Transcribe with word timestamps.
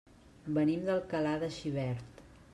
Venim 0.55 0.81
d'Alcalà 0.87 1.37
de 1.45 1.51
Xivert. 1.61 2.27